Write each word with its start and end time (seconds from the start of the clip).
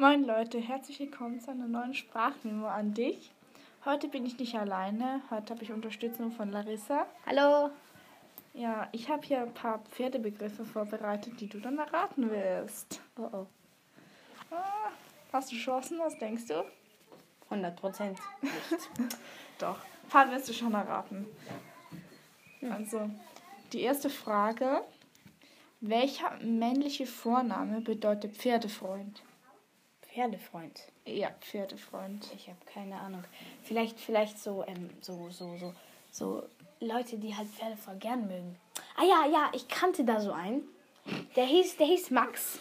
Moin 0.00 0.22
Leute, 0.22 0.60
herzlich 0.60 1.00
willkommen 1.00 1.40
zu 1.40 1.50
einer 1.50 1.66
neuen 1.66 1.92
Sprachmemo 1.92 2.68
an 2.68 2.94
dich. 2.94 3.32
Heute 3.84 4.06
bin 4.06 4.24
ich 4.24 4.38
nicht 4.38 4.54
alleine, 4.54 5.22
heute 5.28 5.52
habe 5.52 5.64
ich 5.64 5.72
Unterstützung 5.72 6.30
von 6.30 6.52
Larissa. 6.52 7.04
Hallo. 7.26 7.70
Ja, 8.54 8.88
ich 8.92 9.08
habe 9.08 9.26
hier 9.26 9.42
ein 9.42 9.52
paar 9.52 9.80
Pferdebegriffe 9.90 10.64
vorbereitet, 10.64 11.40
die 11.40 11.48
du 11.48 11.58
dann 11.58 11.80
erraten 11.80 12.30
wirst. 12.30 13.00
Oh 13.16 13.28
oh. 13.32 13.46
Ah, 14.52 14.92
hast 15.32 15.50
du 15.50 15.56
Chancen, 15.56 15.98
was 15.98 16.16
denkst 16.16 16.46
du? 16.46 16.64
100 17.50 17.74
Prozent. 17.74 18.20
Doch, 19.58 19.80
ein 19.80 20.08
paar 20.10 20.30
wirst 20.30 20.48
du 20.48 20.52
schon 20.52 20.74
erraten. 20.74 21.26
Also, 22.70 23.10
die 23.72 23.80
erste 23.80 24.10
Frage. 24.10 24.84
Welcher 25.80 26.38
männliche 26.40 27.06
Vorname 27.06 27.80
bedeutet 27.80 28.36
Pferdefreund? 28.36 29.24
Pferdefreund. 30.18 30.82
Ja, 31.06 31.30
Pferdefreund. 31.40 32.28
Ich 32.34 32.48
habe 32.48 32.58
keine 32.72 33.00
Ahnung. 33.00 33.22
Vielleicht, 33.62 34.00
vielleicht 34.00 34.36
so, 34.40 34.64
ähm, 34.66 34.90
so, 35.00 35.30
so, 35.30 35.56
so, 35.56 35.72
so 36.10 36.42
Leute, 36.80 37.18
die 37.18 37.36
halt 37.36 37.46
Pferde 37.48 37.76
voll 37.76 37.94
gern 37.96 38.26
mögen. 38.26 38.56
Ah 38.96 39.04
ja, 39.04 39.30
ja, 39.30 39.50
ich 39.54 39.68
kannte 39.68 40.04
da 40.04 40.20
so 40.20 40.32
einen. 40.32 40.62
Der 41.36 41.44
hieß, 41.44 41.76
der 41.76 41.86
hieß 41.86 42.10
Max. 42.10 42.58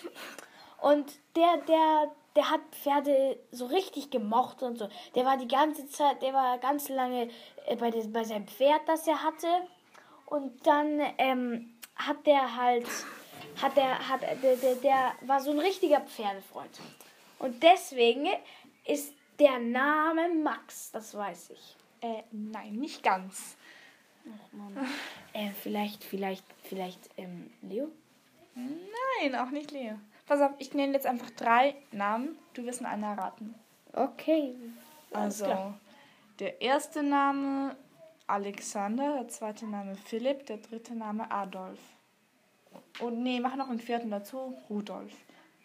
Und 0.81 1.11
der, 1.35 1.57
der, 1.67 2.11
der 2.35 2.51
hat 2.51 2.61
Pferde 2.71 3.39
so 3.51 3.65
richtig 3.65 4.11
gemocht 4.11 4.61
und 4.61 4.77
so. 4.77 4.87
Der 5.15 5.25
war 5.25 5.37
die 5.37 5.47
ganze 5.47 5.87
Zeit, 5.87 6.21
der 6.21 6.33
war 6.33 6.59
ganz 6.59 6.89
lange 6.89 7.29
äh, 7.65 7.75
bei, 7.75 7.89
des, 7.89 8.13
bei 8.13 8.23
seinem 8.23 8.47
Pferd, 8.47 8.81
das 8.85 9.07
er 9.07 9.23
hatte. 9.23 9.47
Und 10.27 10.67
dann 10.67 11.01
ähm, 11.17 11.73
hat 11.95 12.23
der 12.27 12.55
halt, 12.55 12.85
hat 13.59 13.75
der, 13.75 14.07
hat, 14.07 14.21
der, 14.21 14.57
der, 14.57 14.75
der 14.75 15.13
war 15.21 15.41
so 15.41 15.49
ein 15.49 15.59
richtiger 15.59 16.01
Pferdefreund. 16.01 16.79
Und 17.39 17.61
deswegen 17.63 18.27
ist 18.85 19.13
der 19.39 19.59
Name 19.59 20.29
Max, 20.43 20.91
das 20.91 21.15
weiß 21.15 21.51
ich. 21.51 21.75
Äh, 22.01 22.23
nein, 22.31 22.73
nicht 22.73 23.03
ganz. 23.03 23.57
Ach 24.25 24.53
Mann. 24.53 24.87
äh, 25.33 25.51
vielleicht, 25.51 26.03
vielleicht, 26.03 26.43
vielleicht, 26.63 26.99
ähm, 27.17 27.51
Leo? 27.61 27.89
Nein, 28.55 29.35
auch 29.35 29.51
nicht 29.51 29.71
Leo. 29.71 29.95
Pass 30.25 30.41
auf, 30.41 30.51
ich 30.57 30.73
nenne 30.73 30.93
jetzt 30.93 31.05
einfach 31.05 31.29
drei 31.31 31.75
Namen. 31.91 32.37
Du 32.53 32.65
wirst 32.65 32.81
nur 32.81 32.89
einen 32.89 33.03
erraten. 33.03 33.55
Okay. 33.93 34.55
Alles 35.11 35.41
Also, 35.41 35.45
klar. 35.45 35.79
der 36.39 36.61
erste 36.61 37.03
Name 37.03 37.75
Alexander, 38.25 39.13
der 39.19 39.27
zweite 39.29 39.65
Name 39.65 39.95
Philipp, 39.95 40.45
der 40.47 40.57
dritte 40.57 40.95
Name 40.95 41.31
Adolf. 41.31 41.79
Und 42.99 43.23
nee, 43.23 43.39
mach 43.39 43.55
noch 43.55 43.69
einen 43.69 43.79
vierten 43.79 44.11
dazu, 44.11 44.57
Rudolf. 44.69 45.13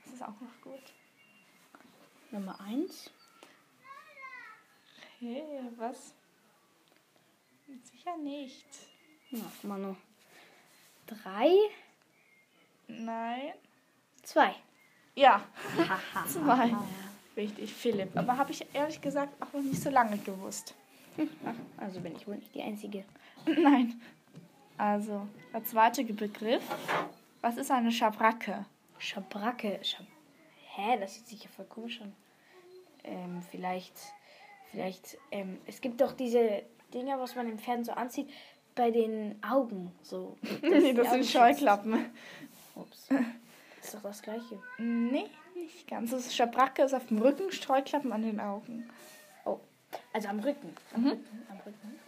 Das 0.04 0.14
ist 0.14 0.22
auch 0.22 0.28
noch 0.40 0.60
gut. 0.62 0.80
Nummer 2.32 2.58
eins. 2.60 3.10
Hey, 5.20 5.42
was? 5.76 6.14
Sicher 7.84 8.16
nicht. 8.16 8.66
Ach, 9.34 9.62
Manu. 9.62 9.94
Drei, 11.06 11.50
Nein. 12.88 13.52
zwei. 14.22 14.54
Ja, 15.14 15.44
Haha. 15.76 16.26
zwei. 16.26 16.74
Richtig, 17.36 17.72
Philipp. 17.72 18.16
Aber 18.16 18.36
habe 18.36 18.50
ich 18.50 18.66
ehrlich 18.74 19.00
gesagt 19.00 19.40
auch 19.42 19.52
noch 19.52 19.62
nicht 19.62 19.82
so 19.82 19.90
lange 19.90 20.16
gewusst. 20.18 20.74
Ach, 21.44 21.54
also 21.76 22.00
bin 22.00 22.16
ich 22.16 22.26
wohl 22.26 22.36
nicht 22.36 22.54
die 22.54 22.62
Einzige. 22.62 23.04
Nein. 23.46 24.00
Also, 24.78 25.28
der 25.52 25.64
zweite 25.64 26.02
Begriff. 26.04 26.62
Was 27.42 27.58
ist 27.58 27.70
eine 27.70 27.92
Schabracke? 27.92 28.64
Schabracke. 28.98 29.80
Schab 29.82 30.06
Hä, 30.74 30.98
das 30.98 31.14
sieht 31.14 31.28
sich 31.28 31.44
ja 31.44 31.50
voll 31.50 31.66
komisch 31.66 32.00
an. 32.00 32.14
Ähm, 33.04 33.42
vielleicht, 33.50 33.94
vielleicht, 34.70 35.18
ähm, 35.30 35.58
es 35.66 35.80
gibt 35.80 36.00
doch 36.00 36.12
diese 36.12 36.62
Dinger, 36.94 37.18
was 37.20 37.34
man 37.34 37.48
im 37.48 37.58
Pferden 37.58 37.84
so 37.84 37.92
anzieht, 37.92 38.30
bei 38.74 38.90
den 38.90 39.42
Augen. 39.42 39.92
So. 40.02 40.36
nee, 40.62 40.80
die 40.80 40.94
das 40.94 41.10
sind 41.10 41.26
Scheuklappen. 41.26 42.06
Ups. 42.74 43.08
Ist 43.82 43.94
doch 43.94 44.02
das 44.02 44.22
Gleiche. 44.22 44.62
Nee, 44.78 45.28
nicht 45.54 45.88
ganz. 45.88 46.10
Das 46.10 46.26
ist 46.26 46.34
Schabracke 46.36 46.82
ist 46.82 46.94
auf 46.94 47.06
dem 47.06 47.18
Rücken, 47.18 47.50
Streuklappen 47.52 48.12
an 48.12 48.22
den 48.22 48.40
Augen. 48.40 48.88
Oh, 49.44 49.60
also 50.12 50.28
am 50.28 50.40
Rücken. 50.40 50.74
Am 50.94 51.06
Rücken, 51.06 51.46
am 51.50 51.58
Rücken. 51.66 51.98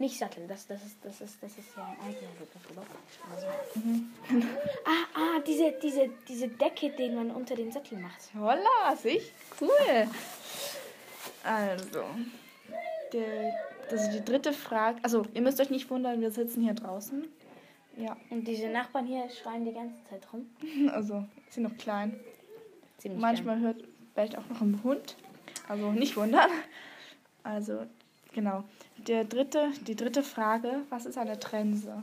Nicht 0.00 0.16
Sattel, 0.16 0.46
das, 0.46 0.64
das, 0.68 0.84
ist, 0.84 0.96
das, 1.02 1.20
ist, 1.20 1.42
das 1.42 1.58
ist 1.58 1.76
ja 1.76 1.84
ein 1.84 1.96
eigener 2.06 2.30
Begriff, 2.38 2.70
oder? 2.70 2.82
Also. 3.34 3.46
Ah, 4.84 5.18
ah, 5.18 5.40
diese, 5.44 5.74
diese, 5.82 6.08
diese 6.28 6.46
Decke, 6.46 6.90
den 6.90 7.16
man 7.16 7.32
unter 7.32 7.56
den 7.56 7.72
Sattel 7.72 7.98
macht. 7.98 8.20
Holla, 8.38 8.94
sich? 8.96 9.32
Cool. 9.60 10.08
Also, 11.42 12.04
der, 13.12 13.52
das 13.90 14.04
ist 14.04 14.12
die 14.12 14.24
dritte 14.24 14.52
Frage. 14.52 15.00
Also, 15.02 15.24
ihr 15.34 15.40
müsst 15.40 15.60
euch 15.60 15.70
nicht 15.70 15.90
wundern, 15.90 16.20
wir 16.20 16.30
sitzen 16.30 16.62
hier 16.62 16.74
draußen. 16.74 17.24
Ja, 17.96 18.16
Und 18.30 18.46
diese 18.46 18.68
Nachbarn 18.68 19.04
hier 19.04 19.28
schreien 19.30 19.64
die 19.64 19.72
ganze 19.72 19.96
Zeit 20.04 20.32
rum. 20.32 20.46
also, 20.92 21.24
sind 21.50 21.64
noch 21.64 21.76
klein. 21.76 22.20
Ziemlich 22.98 23.20
Manchmal 23.20 23.58
hört 23.58 23.82
vielleicht 24.14 24.38
auch 24.38 24.48
noch 24.48 24.60
ein 24.60 24.80
Hund. 24.84 25.16
Also, 25.66 25.90
nicht 25.90 26.16
wundern. 26.16 26.50
Also, 27.42 27.86
genau. 28.32 28.62
Der 29.06 29.24
dritte, 29.24 29.70
die 29.86 29.94
dritte 29.94 30.22
Frage, 30.22 30.82
was 30.90 31.06
ist 31.06 31.16
eine 31.16 31.38
Trense? 31.38 32.02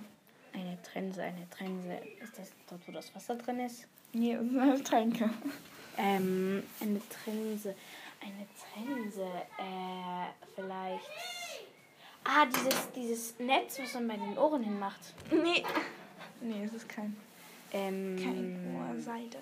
Eine 0.54 0.82
Trense, 0.82 1.22
eine 1.22 1.50
Trense. 1.50 1.98
Ist 2.24 2.38
das 2.40 2.52
dort, 2.70 2.88
wo 2.88 2.92
das 2.92 3.14
Wasser 3.14 3.36
drin 3.36 3.60
ist? 3.60 3.88
Nee, 4.14 4.36
das 4.36 4.46
ist 4.46 4.58
eine 4.58 4.84
Tränke. 4.84 5.30
Ähm, 5.98 6.64
eine 6.80 7.02
Trense. 7.10 7.76
Eine 8.22 8.48
Trense. 8.74 9.24
Äh, 9.58 10.46
vielleicht. 10.56 11.10
Ah, 12.24 12.46
dieses, 12.46 12.92
dieses 12.94 13.40
Netz, 13.40 13.80
was 13.80 13.94
man 13.96 14.08
bei 14.08 14.16
den 14.18 14.38
Ohren 14.38 14.64
hinmacht. 14.64 15.14
Nee. 15.32 15.64
Nee, 16.42 16.64
es 16.64 16.74
ist 16.74 16.90
kein, 16.90 17.16
Ähm, 17.72 18.16
kein 18.18 18.76
Ohrseide. 18.76 19.38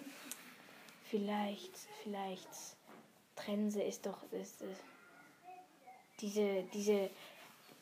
Vielleicht, 1.10 1.78
vielleicht. 2.04 2.50
Trense 3.36 3.82
ist 3.82 4.06
doch. 4.06 4.24
Ist, 4.32 4.62
ist, 4.62 4.84
diese, 6.20 6.64
diese. 6.74 7.10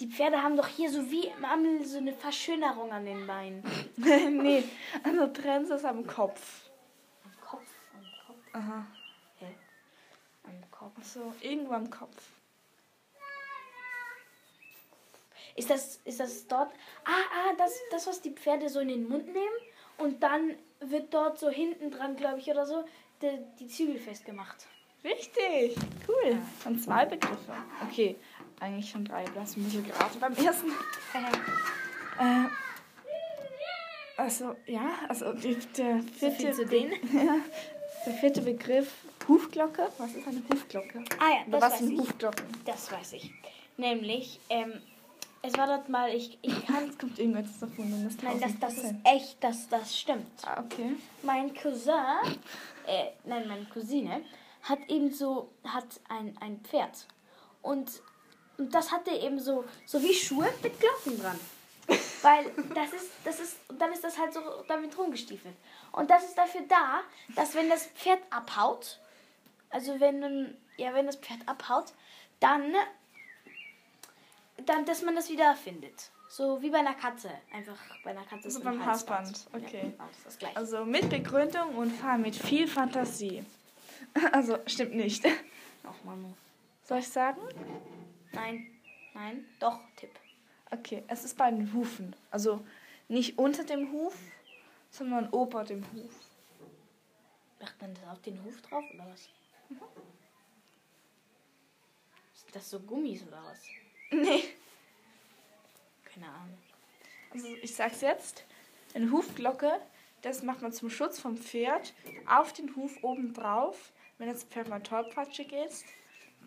Die 0.01 0.07
Pferde 0.07 0.41
haben 0.41 0.57
doch 0.57 0.67
hier 0.67 0.89
so 0.89 1.11
wie 1.11 1.27
im 1.27 1.45
Ammel 1.45 1.85
so 1.85 1.99
eine 1.99 2.11
Verschönerung 2.11 2.91
an 2.91 3.05
den 3.05 3.27
Beinen. 3.27 3.63
nee, 3.97 4.63
also 5.03 5.27
Trense 5.27 5.75
ist 5.75 5.85
am 5.85 6.07
Kopf. 6.07 6.71
Am 7.23 7.31
Kopf, 7.39 7.67
am 7.93 8.03
Kopf. 8.25 8.39
Aha. 8.53 8.87
Hä? 9.37 9.45
Am 10.43 10.71
Kopf. 10.71 11.03
So, 11.03 11.31
irgendwo 11.41 11.73
am 11.73 11.87
Kopf. 11.91 12.17
Ist 15.55 15.69
das, 15.69 15.97
ist 16.03 16.19
das 16.19 16.47
dort? 16.47 16.71
Ah, 17.05 17.11
ah, 17.11 17.53
das, 17.59 17.79
das, 17.91 18.07
was 18.07 18.21
die 18.21 18.31
Pferde 18.31 18.69
so 18.69 18.79
in 18.79 18.87
den 18.87 19.07
Mund 19.07 19.27
nehmen 19.27 19.55
und 19.99 20.23
dann 20.23 20.55
wird 20.79 21.13
dort 21.13 21.37
so 21.37 21.51
hinten 21.51 21.91
dran, 21.91 22.15
glaube 22.15 22.39
ich, 22.39 22.49
oder 22.49 22.65
so, 22.65 22.85
die, 23.21 23.37
die 23.59 23.67
Zügel 23.67 23.99
festgemacht. 23.99 24.65
Richtig, 25.03 25.75
cool. 26.07 26.41
Schon 26.63 26.79
zwei 26.79 27.05
Begriffe. 27.05 27.53
Okay, 27.87 28.15
eigentlich 28.61 28.89
schon 28.89 29.05
drei. 29.05 29.25
Du 29.25 29.39
hast 29.39 29.57
ein 29.57 29.63
bisschen 29.63 29.85
geraten 29.85 30.19
beim 30.19 30.33
ersten. 30.33 30.69
Äh, 32.19 32.47
also, 34.17 34.55
ja, 34.67 34.91
also 35.09 35.33
der 35.33 36.03
vierte, 36.03 36.51
zu 36.51 36.65
denen. 36.65 36.91
ja, 37.13 37.37
der 38.05 38.13
vierte 38.13 38.41
Begriff, 38.41 38.93
Hufglocke. 39.27 39.89
Was 39.97 40.13
ist 40.13 40.27
eine 40.27 40.41
Hufglocke? 40.51 41.03
Ah 41.19 41.29
ja, 41.29 41.43
das 41.47 41.61
was 41.61 41.71
weiß 41.73 41.79
sind 41.79 41.91
ich. 41.93 41.99
Hufglocken? 41.99 42.45
Das 42.65 42.91
weiß 42.91 43.13
ich. 43.13 43.31
Nämlich, 43.77 44.39
ähm, 44.49 44.73
es 45.41 45.57
war 45.57 45.65
dort 45.65 45.89
mal, 45.89 46.13
ich, 46.13 46.37
ich 46.43 46.65
kann. 46.67 46.85
Jetzt 46.85 46.99
kommt 46.99 47.17
irgendwas 47.17 47.59
davon. 47.59 47.89
Du 47.89 47.97
musst 47.97 48.21
Nein, 48.21 48.39
das, 48.39 48.59
das 48.59 48.77
ist 48.77 48.93
1000%. 48.93 49.15
echt, 49.15 49.43
das, 49.43 49.69
das 49.69 49.99
stimmt. 49.99 50.27
Ah, 50.45 50.63
okay. 50.63 50.95
Mein 51.23 51.53
Cousin, 51.55 51.93
äh, 52.85 53.07
nein, 53.23 53.47
meine 53.47 53.65
Cousine, 53.65 54.21
hat 54.61 54.79
eben 54.87 55.11
so, 55.11 55.49
hat 55.63 55.99
ein, 56.09 56.37
ein 56.39 56.59
Pferd. 56.59 57.07
Und, 57.63 57.89
und 58.61 58.75
das 58.75 58.91
hatte 58.91 59.09
eben 59.09 59.39
so, 59.39 59.65
so 59.87 59.99
wie 60.03 60.13
Schuhe 60.13 60.47
mit 60.61 60.79
Glocken 60.79 61.19
dran. 61.19 61.39
Weil 62.21 62.45
das 62.75 62.93
ist, 62.93 63.09
das 63.25 63.39
ist, 63.39 63.57
und 63.67 63.81
dann 63.81 63.91
ist 63.91 64.03
das 64.03 64.19
halt 64.19 64.31
so 64.35 64.39
damit 64.67 64.95
rumgestiefelt. 64.95 65.55
Und 65.91 66.11
das 66.11 66.25
ist 66.25 66.37
dafür 66.37 66.61
da, 66.69 67.01
dass 67.35 67.55
wenn 67.55 67.69
das 67.69 67.87
Pferd 67.87 68.19
abhaut, 68.29 68.99
also 69.71 69.99
wenn, 69.99 70.55
ja, 70.77 70.93
wenn 70.93 71.07
das 71.07 71.15
Pferd 71.15 71.39
abhaut, 71.47 71.85
dann, 72.39 72.75
dann, 74.63 74.85
dass 74.85 75.01
man 75.01 75.15
das 75.15 75.27
wieder 75.31 75.55
findet. 75.55 76.11
So 76.29 76.61
wie 76.61 76.69
bei 76.69 76.77
einer 76.77 76.93
Katze. 76.93 77.31
Einfach 77.51 77.79
bei 78.03 78.11
einer 78.11 78.23
Katze. 78.25 78.43
So 78.51 78.59
ist 78.59 78.67
ein 78.67 78.77
beim 78.77 78.85
Halsband, 78.85 79.47
okay. 79.53 79.93
Ja, 79.97 80.07
das 80.23 80.37
das. 80.37 80.55
Also 80.55 80.85
mit 80.85 81.09
Begründung 81.09 81.75
und 81.77 82.03
allem 82.03 82.21
mit 82.21 82.35
viel 82.35 82.67
Fantasie. 82.67 83.43
Also, 84.33 84.57
stimmt 84.65 84.95
nicht. 84.95 85.25
Ach, 85.83 86.03
Manu. 86.03 86.33
Soll 86.83 86.99
ich 86.99 87.07
sagen? 87.07 87.39
Nein, 88.33 88.67
nein, 89.13 89.45
doch, 89.59 89.79
Tipp. 89.95 90.11
Okay, 90.71 91.03
es 91.07 91.23
ist 91.23 91.37
bei 91.37 91.51
den 91.51 91.73
Hufen. 91.73 92.15
Also 92.29 92.65
nicht 93.07 93.37
unter 93.37 93.63
dem 93.63 93.91
Huf, 93.91 94.17
sondern 94.89 95.29
ober 95.29 95.63
dem 95.63 95.83
Huf. 95.93 96.13
Macht 97.59 97.79
man 97.81 97.93
das 97.93 98.03
auf 98.07 98.21
den 98.21 98.43
Huf 98.43 98.61
drauf 98.61 98.83
oder 98.93 99.05
was? 99.07 99.29
Sind 102.33 102.55
das 102.55 102.69
so 102.69 102.79
Gummis 102.79 103.23
oder 103.27 103.43
was? 103.43 103.63
Nee. 104.11 104.43
Keine 106.05 106.27
Ahnung. 106.27 106.57
Also 107.33 107.47
ich 107.61 107.75
sag's 107.75 108.01
jetzt. 108.01 108.45
Eine 108.93 109.11
Hufglocke, 109.11 109.79
das 110.21 110.43
macht 110.43 110.61
man 110.61 110.73
zum 110.73 110.89
Schutz 110.89 111.19
vom 111.19 111.37
Pferd 111.37 111.93
auf 112.27 112.51
den 112.51 112.75
Huf 112.75 113.03
oben 113.03 113.33
drauf. 113.33 113.91
Wenn 114.17 114.27
das 114.27 114.43
Pferd 114.43 114.67
mal 114.67 114.81
tollpatschig 114.81 115.53
ist, 115.53 115.85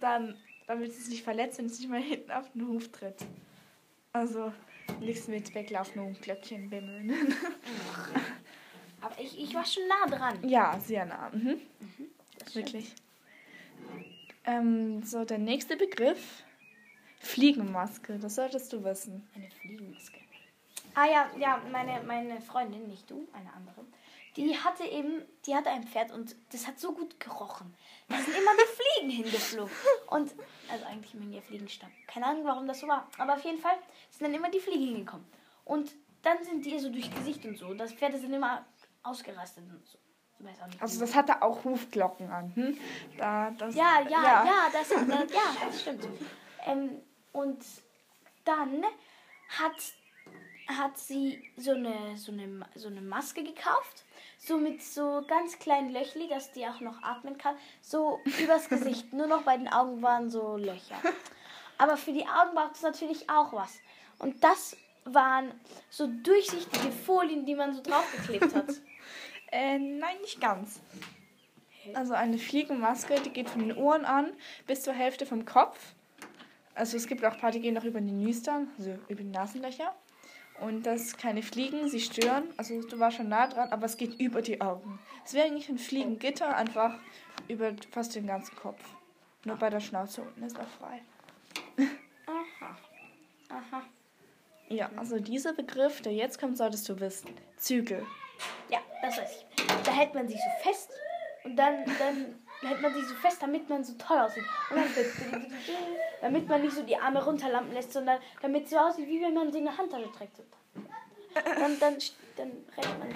dann, 0.01 0.39
damit 0.67 0.91
es 0.91 1.09
nicht 1.09 1.23
verletzt 1.23 1.59
und 1.59 1.67
es 1.67 1.79
nicht 1.79 1.91
mal 1.91 2.01
hinten 2.01 2.31
auf 2.31 2.51
den 2.53 2.69
Huf 2.69 2.91
tritt. 2.91 3.17
Also 4.13 4.53
nichts 5.01 5.29
mit 5.29 5.55
weglaufen 5.55 6.01
und 6.03 6.23
Glöckchen 6.23 6.71
bimmeln. 6.71 7.13
Aber 9.01 9.21
ich, 9.21 9.39
ich 9.39 9.55
war 9.55 9.65
schon 9.65 9.83
nah 9.89 10.17
dran. 10.17 10.49
ja, 10.49 10.79
sehr 10.81 11.05
nah. 11.05 11.31
Mhm. 11.31 11.61
Stimmt. 12.37 12.55
Wirklich. 12.55 12.95
Ähm, 14.47 15.03
so, 15.03 15.25
der 15.25 15.39
nächste 15.39 15.77
Begriff. 15.77 16.45
Fliegenmaske, 17.21 18.19
das 18.19 18.35
solltest 18.35 18.73
du 18.73 18.85
wissen. 18.85 19.27
Eine 19.35 19.51
Fliegenmaske. 19.51 20.19
Ah 20.95 21.07
ja, 21.07 21.31
ja, 21.39 21.63
meine, 21.73 22.03
meine 22.07 22.41
Freundin, 22.41 22.87
nicht 22.89 23.11
du, 23.11 23.27
eine 23.33 23.53
andere, 23.53 23.85
die 24.37 24.57
hatte 24.57 24.85
eben, 24.85 25.23
die 25.47 25.55
hatte 25.55 25.71
ein 25.71 25.85
Pferd 25.85 26.11
und 26.11 26.35
das 26.53 26.67
hat 26.67 26.79
so 26.79 26.93
gut 26.93 27.19
gerochen. 27.21 27.75
Da 28.09 28.17
sind 28.17 28.37
immer 28.37 28.51
die 28.55 28.99
Fliegen 28.99 29.11
hingeflogen. 29.11 29.73
Und, 30.09 30.33
also 30.71 30.85
eigentlich 30.87 31.15
immer 31.15 31.31
hier 31.31 31.43
Fliegenstamm. 31.43 31.91
Keine 32.07 32.27
Ahnung, 32.27 32.45
warum 32.45 32.67
das 32.67 32.81
so 32.81 32.89
war. 32.89 33.09
Aber 33.19 33.35
auf 33.35 33.45
jeden 33.45 33.61
Fall 33.61 33.77
sind 34.11 34.27
dann 34.27 34.35
immer 34.35 34.51
die 34.51 34.61
Fliegen 34.61 34.87
hingekommen. 34.87 35.27
Und 35.65 35.93
dann 36.23 36.43
sind 36.43 36.65
die 36.65 36.71
ihr 36.71 36.81
so 36.81 36.91
durch 36.91 37.15
Gesicht 37.15 37.45
und 37.45 37.57
so. 37.57 37.73
Das 37.75 37.93
Pferd 37.93 38.15
ist 38.15 38.25
dann 38.25 38.35
immer 38.35 38.65
ausgerastet 39.03 39.65
und 39.71 39.87
so. 39.87 39.99
Also 40.81 41.01
das 41.01 41.15
hatte 41.15 41.41
auch 41.43 41.65
Hufglocken 41.65 42.31
an. 42.31 42.55
Hm? 42.55 42.79
Da, 43.17 43.51
das, 43.53 43.75
Ja, 43.75 44.01
ja, 44.01 44.45
ja, 44.45 44.69
das, 44.73 44.89
das, 44.89 45.09
ja, 45.09 45.67
das 45.67 45.81
stimmt. 45.81 46.07
Ähm, 46.67 47.01
und 47.33 47.65
dann 48.45 48.85
hat, 49.49 49.73
hat 50.69 50.99
sie 50.99 51.43
so 51.57 51.73
eine, 51.73 52.17
so, 52.17 52.33
eine, 52.33 52.67
so 52.75 52.89
eine 52.89 53.03
Maske 53.03 53.43
gekauft. 53.43 54.05
So 54.39 54.59
mit 54.59 54.83
so 54.83 55.25
ganz 55.27 55.59
kleinen 55.59 55.93
Löchli, 55.93 56.29
dass 56.29 56.53
die 56.53 56.67
auch 56.67 56.81
noch 56.81 57.03
atmen 57.03 57.39
kann. 57.39 57.57
So 57.81 58.21
übers 58.43 58.69
Gesicht. 58.69 59.13
Nur 59.13 59.27
noch 59.27 59.43
bei 59.43 59.57
den 59.57 59.69
Augen 59.69 60.03
waren 60.03 60.31
so 60.31 60.57
Löcher. 60.57 60.97
Aber 61.79 61.97
für 61.97 62.13
die 62.13 62.27
Augen 62.27 62.55
braucht 62.55 62.77
es 62.77 62.83
natürlich 62.83 63.29
auch 63.29 63.53
was. 63.53 63.81
Und 64.19 64.43
das 64.43 64.77
waren 65.05 65.53
so 65.91 66.07
durchsichtige 66.07 66.91
Folien, 66.91 67.45
die 67.45 67.55
man 67.55 67.75
so 67.75 67.83
draufgeklebt 67.83 68.55
hat. 68.55 68.67
Äh, 69.53 69.79
nein, 69.79 70.17
nicht 70.21 70.41
ganz. 70.41 70.81
Also 71.93 72.15
eine 72.15 72.39
Fliegenmaske, 72.39 73.21
die 73.21 73.31
geht 73.31 73.49
von 73.49 73.61
den 73.61 73.77
Ohren 73.77 74.05
an 74.05 74.33
bis 74.67 74.83
zur 74.83 74.95
Hälfte 74.95 75.27
vom 75.27 75.45
Kopf. 75.45 75.95
Also 76.75 76.97
es 76.97 77.07
gibt 77.07 77.25
auch 77.25 77.35
ein 77.35 77.41
paar, 77.41 77.53
die 77.53 77.61
gehen 77.61 77.75
noch 77.75 77.85
über 77.85 78.01
die 78.01 78.11
Nüstern, 78.11 78.69
also 78.79 78.99
über 79.07 79.23
die 79.23 79.31
Nasenlöcher. 79.31 79.95
Und 80.61 80.85
das 80.85 81.03
ist 81.03 81.19
keine 81.19 81.43
Fliegen, 81.43 81.89
sie 81.89 82.01
stören. 82.01 82.45
Also 82.57 82.81
du 82.81 82.99
warst 82.99 83.17
schon 83.17 83.29
nah 83.29 83.47
dran, 83.47 83.71
aber 83.71 83.87
es 83.87 83.97
geht 83.97 84.21
über 84.21 84.41
die 84.41 84.61
Augen. 84.61 84.99
Es 85.25 85.35
wäre 85.35 85.47
eigentlich 85.47 85.69
ein 85.69 85.79
Fliegengitter, 85.79 86.57
einfach 86.57 86.99
über 87.49 87.73
fast 87.91 88.15
den 88.15 88.27
ganzen 88.27 88.57
Kopf. 88.57 88.83
Nur 89.45 89.57
bei 89.57 89.69
der 89.69 89.81
Schnauze 89.81 90.23
unten 90.23 90.43
ist 90.43 90.57
er 90.57 90.67
frei. 90.67 91.03
Aha. 92.27 92.77
Aha. 93.51 93.83
Ja, 94.69 94.91
also 94.97 95.19
dieser 95.19 95.53
Begriff, 95.53 96.01
der 96.01 96.13
jetzt 96.13 96.41
kommt, 96.41 96.57
solltest 96.57 96.89
du 96.89 96.99
wissen. 97.01 97.31
Zügel. 97.57 98.07
Ja, 98.71 98.79
das 99.03 99.19
weiß 99.19 99.31
ich. 99.31 99.65
Da 99.85 99.93
hält 99.93 100.15
man 100.15 100.29
sich 100.29 100.39
so 100.39 100.69
fest 100.69 100.91
und 101.45 101.57
dann, 101.57 101.85
dann 101.99 102.35
hält 102.63 102.81
man 102.81 102.95
sich 102.95 103.07
so 103.07 103.15
fest, 103.17 103.43
damit 103.43 103.69
man 103.69 103.85
so 103.85 103.93
toll 103.95 104.19
aussieht. 104.19 104.45
Und 104.71 104.79
dann, 104.79 105.47
damit 106.25 106.49
man 106.49 106.63
nicht 106.63 106.73
so 106.75 106.83
die 106.83 106.97
Arme 106.97 107.23
runterlampen 107.23 107.75
lässt, 107.75 107.93
sondern 107.93 108.19
damit 108.41 108.65
es 108.65 108.71
so 108.71 108.79
aussieht, 108.79 109.07
wie 109.07 109.21
wenn 109.21 109.35
man 109.35 109.53
sie 109.53 109.59
in 109.59 109.65
der 109.65 109.77
Handtasche 109.77 110.11
trägt. 110.11 110.39
Dann, 111.35 111.79
dann, 111.81 111.97
dann 112.37 112.51
rennt 112.79 112.99
man. 112.99 113.09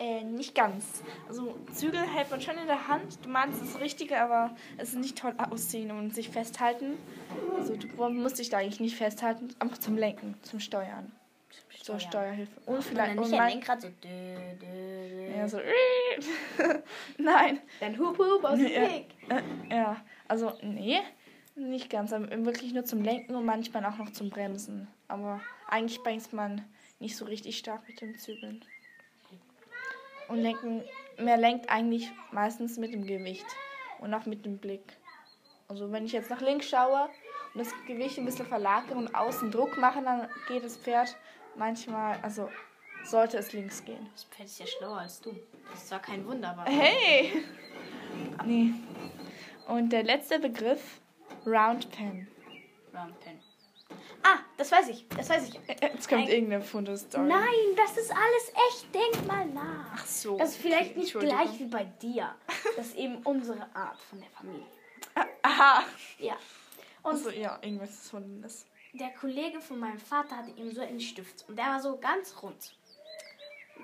Äh, 0.00 0.24
nicht 0.24 0.54
ganz. 0.54 1.02
Also 1.28 1.54
Zügel 1.72 2.00
hält 2.00 2.30
man 2.30 2.40
schon 2.40 2.56
in 2.58 2.66
der 2.66 2.88
Hand. 2.88 3.24
Du 3.24 3.28
meinst 3.28 3.60
das 3.62 3.78
Richtige, 3.80 4.18
aber 4.20 4.56
es 4.78 4.88
ist 4.90 4.96
nicht 4.98 5.18
toll 5.18 5.34
aussehen 5.50 5.90
und 5.92 6.12
sich 6.14 6.30
festhalten. 6.30 6.96
Also 7.56 7.76
du 7.76 7.86
musst 8.08 8.38
dich 8.38 8.48
da 8.48 8.58
eigentlich 8.58 8.80
nicht 8.80 8.96
festhalten, 8.96 9.54
einfach 9.60 9.78
zum 9.78 9.96
Lenken, 9.96 10.34
zum 10.42 10.58
Steuern. 10.58 11.12
Zur 11.82 12.00
Steuern. 12.00 12.00
Steuerhilfe. 12.00 12.60
Und 12.66 12.76
Und 12.76 12.82
vielleicht 12.84 13.10
dann 13.10 13.18
und 13.18 13.24
nicht 13.24 13.32
ein 13.34 13.38
mein- 13.38 13.52
Lenkrad 13.52 13.80
so. 13.82 13.88
Dö, 13.88 14.08
dö, 14.60 15.08
dö. 15.10 15.36
ja, 15.36 15.48
so 15.48 15.58
Nein. 17.18 17.60
Dann 17.80 17.98
hup 17.98 18.18
hup 18.18 18.44
aus 18.44 18.58
dem. 18.58 18.66
Weg. 18.68 19.06
Äh, 19.28 19.74
ja, 19.76 19.96
also 20.28 20.52
nee, 20.62 20.98
nicht 21.54 21.90
ganz. 21.90 22.12
aber 22.12 22.30
Wirklich 22.44 22.72
nur 22.72 22.84
zum 22.84 23.02
Lenken 23.02 23.34
und 23.34 23.44
manchmal 23.44 23.84
auch 23.84 23.98
noch 23.98 24.10
zum 24.10 24.30
Bremsen. 24.30 24.88
Aber 25.08 25.40
eigentlich 25.68 26.02
bremst 26.02 26.32
man 26.32 26.64
nicht 26.98 27.16
so 27.16 27.24
richtig 27.24 27.58
stark 27.58 27.86
mit 27.88 28.00
dem 28.00 28.18
Zügeln. 28.18 28.64
Und 30.28 30.38
lenken, 30.38 30.82
man 31.18 31.40
lenkt 31.40 31.68
eigentlich 31.68 32.10
meistens 32.30 32.78
mit 32.78 32.92
dem 32.92 33.04
Gewicht 33.04 33.46
und 33.98 34.14
auch 34.14 34.26
mit 34.26 34.44
dem 34.44 34.58
Blick. 34.58 34.96
Also 35.68 35.90
wenn 35.92 36.04
ich 36.04 36.12
jetzt 36.12 36.30
nach 36.30 36.40
links 36.40 36.68
schaue 36.68 37.08
und 37.54 37.60
das 37.60 37.72
Gewicht 37.86 38.18
ein 38.18 38.24
bisschen 38.24 38.46
verlagere 38.46 38.96
und 38.96 39.14
außen 39.14 39.50
Druck 39.50 39.76
mache, 39.78 40.02
dann 40.02 40.28
geht 40.48 40.64
das 40.64 40.76
Pferd 40.76 41.16
manchmal, 41.56 42.18
also 42.22 42.48
sollte 43.04 43.38
es 43.38 43.52
links 43.52 43.84
gehen. 43.84 44.08
Das 44.12 44.24
Pferd 44.24 44.48
ist 44.48 44.58
ja 44.60 44.66
schlauer 44.66 44.98
als 44.98 45.20
du. 45.20 45.32
Das 45.70 45.80
ist 45.80 45.88
zwar 45.88 46.00
kein 46.00 46.26
Wunder, 46.26 46.50
aber. 46.50 46.64
Hey! 46.64 47.44
Nee. 48.44 48.72
Und 49.68 49.92
der 49.92 50.02
letzte 50.02 50.38
Begriff, 50.38 51.00
Round 51.46 51.90
Pen. 51.90 52.28
Round 52.94 53.18
Pen. 53.20 53.40
Ah, 54.22 54.38
das 54.56 54.70
weiß 54.70 54.88
ich. 54.88 55.06
Das 55.08 55.28
weiß 55.30 55.48
ich. 55.48 55.54
Jetzt 55.80 56.08
kommt 56.08 56.22
Ein- 56.22 56.28
irgendeine 56.28 56.62
Funde-Story. 56.62 57.26
Nein, 57.26 57.76
das 57.76 57.96
ist 57.96 58.10
alles 58.12 58.52
echt. 58.68 58.94
Denk 58.94 59.26
mal 59.26 59.46
nach. 59.46 59.92
Ach 59.94 60.06
so. 60.06 60.36
Das 60.38 60.50
ist 60.50 60.58
vielleicht 60.58 60.90
okay, 60.90 60.98
nicht 61.00 61.18
gleich 61.18 61.58
wie 61.58 61.64
bei 61.66 61.84
dir. 61.84 62.34
Das 62.76 62.86
ist 62.88 62.96
eben 62.96 63.16
unsere 63.24 63.66
Art 63.74 63.98
von 64.02 64.20
der 64.20 64.30
Familie. 64.30 64.66
Aha. 65.42 65.82
Ja. 66.18 66.36
Und 67.02 67.12
Also 67.12 67.30
ja, 67.30 67.58
irgendwas 67.62 68.08
Fundes. 68.10 68.66
der 68.92 69.10
Kollege 69.14 69.60
von 69.60 69.78
meinem 69.80 69.98
Vater 69.98 70.36
hatte 70.36 70.50
eben 70.50 70.72
so 70.74 70.82
einen 70.82 71.00
Stift. 71.00 71.44
Und 71.48 71.56
der 71.56 71.66
war 71.66 71.80
so 71.80 71.96
ganz 71.96 72.34
rund. 72.42 72.74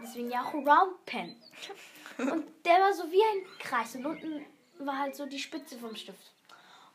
Deswegen 0.03 0.31
ja 0.31 0.43
auch 0.45 0.53
Round 0.53 1.05
Pen. 1.07 1.35
Und 2.19 2.45
der 2.67 2.75
war 2.75 2.93
so 2.93 3.05
wie 3.11 3.23
ein 3.23 3.59
Kreis. 3.59 3.95
Und 3.97 4.05
unten 4.07 4.45
war 4.79 4.99
halt 4.99 5.17
so 5.17 5.25
die 5.27 5.39
Spitze 5.39 5.79
vom 5.79 5.97
Stift. 5.97 6.33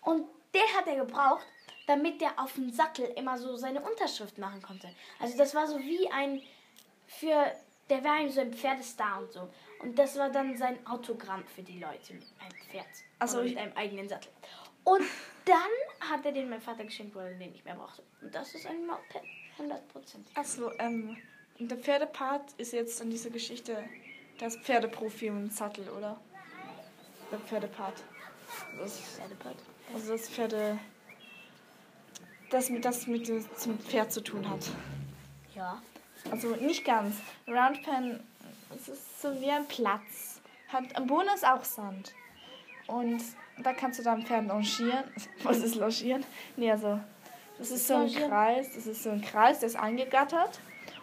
Und 0.02 0.28
den 0.54 0.78
hat 0.78 0.88
er 0.88 1.06
gebraucht, 1.06 1.46
damit 1.88 2.22
der 2.22 2.40
auf 2.40 2.54
dem 2.54 2.72
Sattel 2.72 3.06
immer 3.16 3.38
so 3.38 3.56
seine 3.56 3.82
Unterschrift 3.82 4.38
machen 4.38 4.62
konnte. 4.62 4.90
Also 5.20 5.38
das 5.38 5.56
war 5.56 5.68
so 5.68 5.80
wie 5.80 6.10
ein 6.12 6.42
für 7.08 7.52
der 7.90 8.04
war 8.06 8.22
ihm 8.22 8.30
so 8.30 8.40
ein 8.40 8.54
Pferdestar 8.54 9.20
und 9.20 9.32
so. 9.34 9.50
Und 9.80 10.00
das 10.00 10.18
war 10.18 10.30
dann 10.30 10.56
sein 10.56 10.86
Autogramm 10.88 11.46
für 11.48 11.62
die 11.62 11.80
Leute 11.80 12.14
mit 12.14 12.24
einem 12.40 12.70
Pferd. 12.70 12.88
Also 13.20 13.44
mit 13.44 13.58
einem 13.58 13.76
eigenen 13.76 14.08
Sattel. 14.08 14.32
Und 14.86 15.04
dann 15.46 16.10
hat 16.10 16.26
er 16.26 16.32
den 16.32 16.50
meinem 16.50 16.62
Vater 16.62 16.86
geschenkt, 16.86 17.14
weil 17.16 17.34
er 17.34 17.38
den 17.38 17.52
nicht 17.52 17.66
mehr 17.66 17.76
brauchte. 17.76 18.02
Und 18.22 18.34
das 18.34 18.56
ist 18.56 18.66
ein 18.66 18.88
Moped. 18.88 19.22
100 19.58 19.88
Prozent. 19.90 20.28
Achso, 20.36 20.72
ähm, 20.80 21.18
und 21.60 21.70
der 21.70 21.78
Pferdepart 21.78 22.54
ist 22.58 22.72
jetzt 22.72 23.02
in 23.02 23.10
dieser 23.10 23.30
Geschichte 23.30 23.84
das 24.40 24.56
Pferdeprofi 24.58 25.30
und 25.30 25.54
Sattel, 25.54 25.88
oder? 25.90 26.20
Der 27.30 27.40
Pferdepart. 27.40 28.02
Das, 28.80 29.20
also 29.94 30.14
das 30.14 30.30
Pferde. 30.30 30.78
Das 32.50 32.70
mit, 32.70 32.84
das 32.84 33.08
mit 33.08 33.28
dem 33.28 33.44
Pferd 33.80 34.12
zu 34.12 34.22
tun 34.22 34.50
hat. 34.50 34.60
Ja. 35.56 35.82
Also 36.30 36.56
nicht 36.58 36.86
ganz. 36.86 37.16
Round 37.48 37.82
Pen, 37.84 38.20
es 38.76 38.90
ist 38.90 39.22
so 39.22 39.40
wie 39.42 39.50
ein 39.50 39.68
Platz. 39.68 40.42
Hat, 40.68 40.96
am 40.96 41.08
Boden 41.08 41.30
ist 41.34 41.46
auch 41.46 41.64
Sand. 41.64 42.14
Und 42.88 43.22
da 43.64 43.74
kannst 43.74 44.00
du 44.00 44.04
dein 44.04 44.26
Pferd 44.26 44.48
longieren. 44.48 45.04
Was 45.44 45.60
ist 45.60 45.76
longieren? 45.76 46.26
Nee, 46.58 46.72
also, 46.72 47.00
das 47.58 47.72
ist 47.72 47.88
so 47.88 47.96
ein? 47.96 48.12
Kreis. 48.14 48.74
Das 48.76 48.86
ist 48.86 49.04
so 49.04 49.10
ein 49.12 49.22
Kreis, 49.22 49.60
der 49.60 49.68
ist 49.68 49.76
eingegattert. 49.78 50.60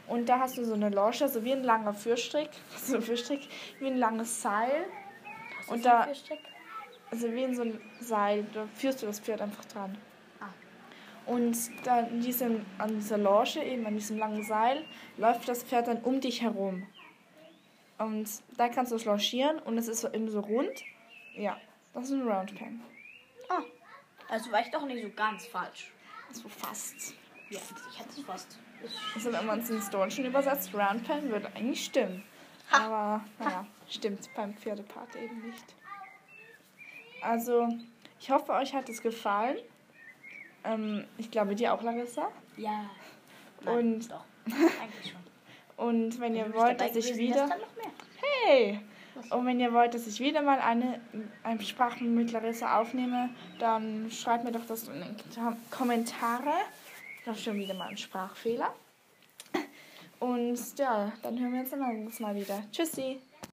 Und 0.06 0.26
da 0.26 0.38
hast 0.40 0.56
du 0.56 0.64
so 0.64 0.74
eine 0.74 0.88
Loge, 0.88 1.28
so 1.28 1.44
wie 1.44 1.52
ein 1.52 1.62
langer 1.64 1.94
Fürstrick. 1.94 2.50
So 2.82 2.96
ein 2.96 3.02
Fürstrick, 3.02 3.48
wie 3.78 3.86
ein 3.88 3.98
langes 3.98 4.42
Seil. 4.42 4.86
Und 5.66 5.84
da- 5.84 6.04
Fürstrick? 6.04 6.40
Also 7.10 7.32
wie 7.32 7.42
in 7.42 7.54
so 7.54 7.62
ein 7.62 7.80
Seil. 8.00 8.44
Da 8.52 8.66
führst 8.74 9.02
du 9.02 9.06
das 9.06 9.20
Pferd 9.20 9.40
einfach 9.40 9.64
dran. 9.66 9.96
Ah. 10.40 10.48
Und 11.26 11.56
da 11.84 12.00
in 12.00 12.20
diesem, 12.20 12.64
an 12.78 12.96
dieser 12.96 13.18
Loge, 13.18 13.62
eben 13.62 13.86
an 13.86 13.94
diesem 13.94 14.18
langen 14.18 14.44
Seil, 14.44 14.84
läuft 15.16 15.48
das 15.48 15.62
Pferd 15.62 15.88
dann 15.88 16.02
um 16.02 16.20
dich 16.20 16.42
herum. 16.42 16.86
Und 17.98 18.28
da 18.56 18.68
kannst 18.68 18.92
du 18.92 18.96
es 18.96 19.04
longieren 19.04 19.58
und 19.60 19.76
es 19.76 19.88
ist 19.88 20.02
so 20.02 20.12
eben 20.12 20.30
so 20.30 20.40
rund. 20.40 20.84
Ja, 21.34 21.58
das 21.94 22.04
ist 22.04 22.12
ein 22.12 22.28
Round 22.28 22.54
Pen. 22.54 22.80
Ah. 23.48 23.62
Also 24.28 24.52
war 24.52 24.60
ich 24.60 24.70
doch 24.70 24.84
nicht 24.84 25.02
so 25.02 25.10
ganz 25.10 25.46
falsch. 25.46 25.92
So 26.32 26.48
fast. 26.48 27.14
Ja, 27.50 27.58
ich 27.90 27.98
hatte 27.98 28.10
es 28.10 28.20
fast. 28.20 28.58
Also 29.14 29.32
wenn 29.32 29.46
man 29.46 29.60
es 29.60 29.70
ins 29.70 29.90
Deutsche 29.90 30.22
übersetzt, 30.22 30.72
Round 30.74 31.04
Pen 31.04 31.30
würde 31.30 31.48
eigentlich 31.56 31.86
stimmen. 31.86 32.22
Aber 32.70 33.24
naja, 33.38 33.66
stimmt 33.88 34.28
beim 34.36 34.54
Pferdepart 34.54 35.16
eben 35.16 35.40
nicht. 35.46 35.74
Also, 37.22 37.68
ich 38.20 38.30
hoffe, 38.30 38.52
euch 38.52 38.74
hat 38.74 38.88
es 38.88 39.02
gefallen. 39.02 39.56
Ähm, 40.64 41.04
ich 41.18 41.30
glaube, 41.30 41.54
dir 41.54 41.72
auch, 41.74 41.82
Larissa. 41.82 42.28
Ja. 42.56 42.88
Und- 43.64 44.10
doch. 44.10 44.24
Eigentlich 44.46 45.12
schon. 45.12 45.20
Und 45.86 46.18
wenn 46.20 46.34
ihr 46.34 46.44
Wenn 46.44 46.52
du 46.52 46.58
wollt, 46.58 46.80
dass 46.80 46.96
ich 46.96 47.16
wieder. 47.16 47.46
dann 47.46 47.60
noch 47.60 47.76
mehr. 47.76 47.92
Hey! 48.44 48.80
Und 49.30 49.46
wenn 49.46 49.58
ihr 49.60 49.72
wollt, 49.72 49.94
dass 49.94 50.06
ich 50.06 50.20
wieder 50.20 50.42
mal 50.42 50.58
eine, 50.60 51.00
eine 51.42 51.60
Sprache 51.62 52.02
mit 52.04 52.30
Larissa 52.32 52.80
aufnehme, 52.80 53.30
dann 53.58 54.10
schreibt 54.10 54.44
mir 54.44 54.52
doch 54.52 54.64
das 54.66 54.88
in 54.88 54.94
die 55.16 55.38
Kom- 55.40 55.56
Kommentare. 55.70 56.52
Ich 57.20 57.26
habe 57.28 57.38
schon 57.38 57.54
wieder 57.56 57.74
mal 57.74 57.88
einen 57.88 57.96
Sprachfehler. 57.96 58.72
Und 60.20 60.58
ja, 60.78 61.12
dann 61.22 61.38
hören 61.38 61.52
wir 61.52 61.60
uns 61.60 61.72
ein 61.72 61.82
anderes 61.82 62.20
Mal 62.20 62.34
wieder. 62.34 62.62
Tschüssi! 62.72 63.20